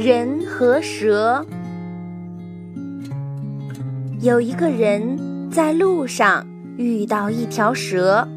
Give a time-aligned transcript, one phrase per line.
[0.00, 1.44] 人和蛇。
[4.20, 8.28] 有一个人在路上遇到一条蛇，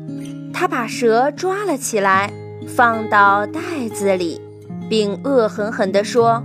[0.51, 2.33] 他把蛇抓了起来，
[2.67, 3.59] 放到袋
[3.93, 4.41] 子里，
[4.89, 6.41] 并恶狠狠地说：“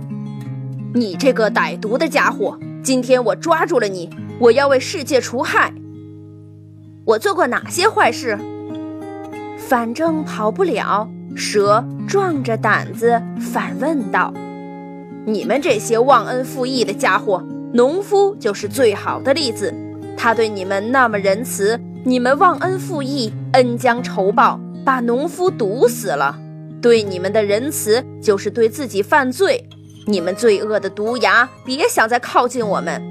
[0.93, 5.73] 你这个歹毒的家伙，今天我抓住了你，我要为世界除害。
[7.03, 8.37] 我做过哪些坏事？
[9.57, 14.31] 反正跑不了。”蛇壮着胆子反问道。
[15.29, 19.73] 你们这些忘恩负义的家伙，农夫就是最好的例子。
[20.15, 26.39] 他对你们那么仁慈，你们忘恩负义，恩将仇报，把农夫毒死了。
[26.81, 29.67] 对你们的仁慈，就是对自己犯罪。
[30.05, 33.01] 你们罪恶的毒牙，别想再靠近我们。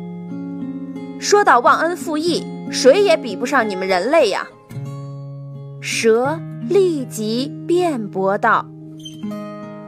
[1.21, 4.47] 说到忘恩负义，谁也比不上你们人类呀！
[5.83, 8.65] 蛇立即辩驳道。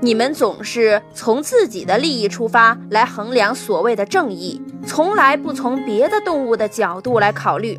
[0.01, 7.79] 你们总是从自己的利益出发来衡量所谓的正义，从来不从别的动物的角度来考虑。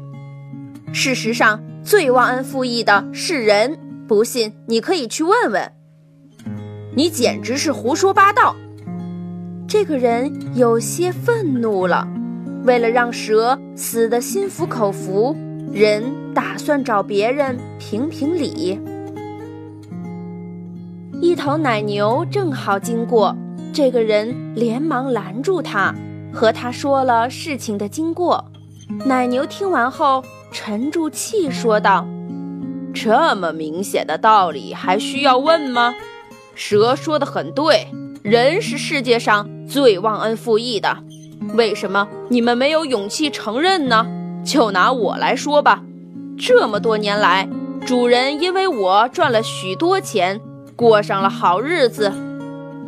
[0.92, 3.80] 事实上，最忘恩负义的是人。
[4.08, 5.72] 不信，你可以去问问。
[6.96, 8.56] 你简直是胡说八道！
[9.68, 12.08] 这个人有些愤怒了。
[12.66, 15.38] 为了让蛇死得心服口服，
[15.72, 18.78] 人打算找别人评评理。
[21.40, 23.34] 一头奶牛正好经过，
[23.72, 25.96] 这个人连忙拦住他，
[26.34, 28.44] 和他说了事情的经过。
[29.06, 30.22] 奶牛听完后
[30.52, 32.06] 沉住气说道
[32.94, 35.96] ：“这么明显的道理还需要问吗？
[36.56, 37.88] 蛇说的很对，
[38.22, 40.98] 人是世界上最忘恩负义的。
[41.56, 44.06] 为什么你们没有勇气承认呢？
[44.44, 45.82] 就拿我来说吧，
[46.38, 47.48] 这么多年来，
[47.86, 50.42] 主人因为我赚了许多钱。”
[50.80, 52.10] 过上了好日子，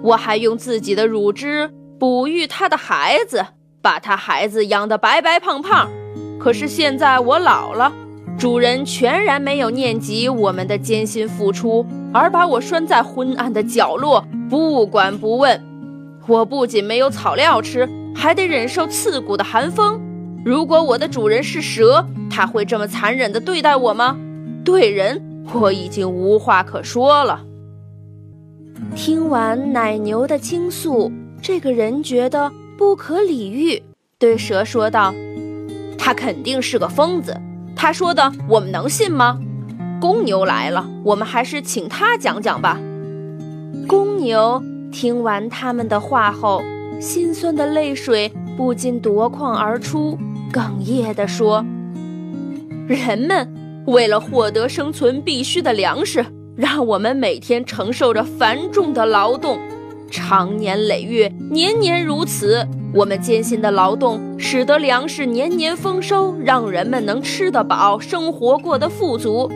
[0.01, 1.69] 我还用自己的乳汁
[1.99, 3.45] 哺育他的孩子，
[3.81, 5.91] 把他孩子养得白白胖胖。
[6.39, 7.91] 可是现在我老了，
[8.39, 15.61] 主人全然没有念及我们的艰辛付出，而把我拴在昏暗的角落，不管不问。
[16.27, 19.99] 我不仅没有草料吃，还得忍受刺骨的寒风。
[20.45, 24.17] 如果我的主人是蛇，他会这么残忍地对待我吗？
[24.63, 27.41] 对人，我已经无话可说了。
[28.95, 31.11] 听完奶牛的倾诉，
[31.41, 33.81] 这个人觉得不可理喻，
[34.17, 35.13] 对蛇说道
[35.97, 37.35] ：“他肯定是个疯子，
[37.75, 39.39] 他说的我们能信吗？”
[40.01, 42.79] 公牛来了，我们还是请他讲讲吧。
[43.87, 44.61] 公牛
[44.91, 46.61] 听完他们的话后，
[46.99, 50.17] 心酸的泪水不禁夺眶而出，
[50.51, 51.63] 哽咽地说
[52.87, 53.47] ：“人们
[53.85, 56.25] 为了获得生存必需的粮食。”
[56.61, 59.57] 让我们每天承受着繁重的劳动，
[60.11, 62.67] 长年累月，年年如此。
[62.93, 69.51] 我们艰辛的劳动使得粮食年年丰收，让人们能吃得饱，生活过得富足。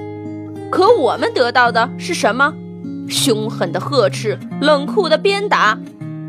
[0.72, 2.52] 可我们得到的是什么？
[3.08, 5.78] 凶狠的呵斥，冷酷的鞭打。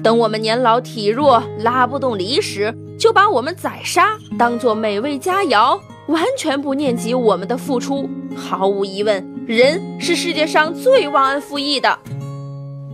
[0.03, 8.07] 等我们年老体弱，拉不动犁时，就把我们宰杀，当做美味佳肴，完全不念及我们的付出。
[8.37, 9.27] 毫无疑问。
[9.47, 11.99] 人是世界上最忘恩负义的。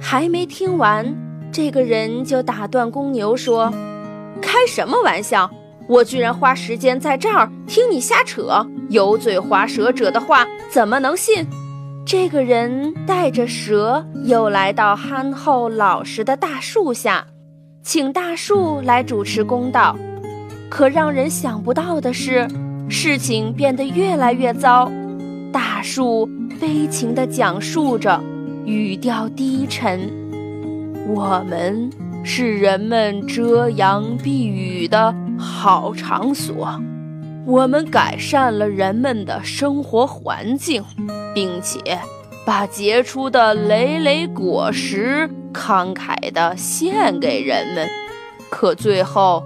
[0.00, 1.14] 还没听完，
[1.50, 3.72] 这个人就打断公牛说
[4.40, 5.50] ：“开什么玩笑！
[5.88, 11.46] 我居然花时间在这儿听你瞎扯，油嘴滑舌者的话怎么能信？”
[12.04, 17.26] 这个人带着蛇又来到憨厚老实的大树下，
[17.82, 19.96] 请大树来主持公道。
[20.68, 22.48] 可让人想不到的是，
[22.88, 24.90] 事情变得越来越糟。
[25.52, 26.28] 大树。
[26.60, 28.22] 悲情地讲述着，
[28.64, 30.08] 语调低沉。
[31.08, 31.90] 我们
[32.24, 36.80] 是人们遮阳避雨的好场所，
[37.44, 40.84] 我们改善了人们的生活环境，
[41.34, 41.98] 并且
[42.46, 47.88] 把结出的累累果实慷慨地献给人们。
[48.48, 49.42] 可最后，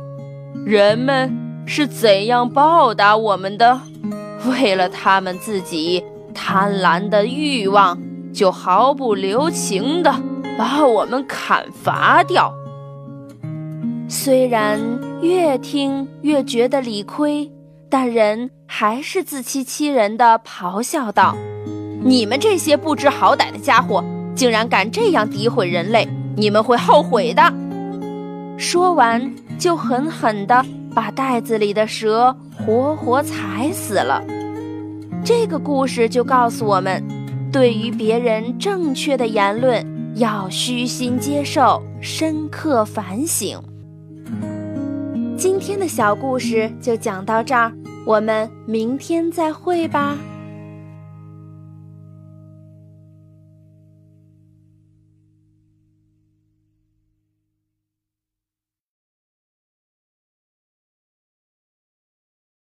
[0.66, 3.80] 人们是怎样报答我们的？
[4.44, 6.04] 为了他们自己。
[6.38, 7.98] 贪婪的欲望
[8.30, 10.14] 就毫不留情的
[10.58, 12.52] 把我们砍伐掉。
[14.06, 14.78] 虽然
[15.22, 17.50] 越听越觉得理亏，
[17.88, 21.34] 但人还是自欺欺人的咆哮道
[22.04, 24.04] ：“你们这些不知好歹的家伙，
[24.34, 26.06] 竟然敢这样诋毁人类，
[26.36, 27.42] 你们会后悔的！”
[28.58, 30.62] 说完，就狠狠地
[30.96, 34.24] 把袋子里的蛇活活踩死了。
[35.22, 37.04] 这个故事就告诉我们，
[37.52, 39.84] 对于别人正确的言论，
[40.14, 43.60] 要虚心接受，深刻反省。
[45.36, 47.70] 今天的小故事就讲到这儿，
[48.06, 50.16] 我们明天再会吧。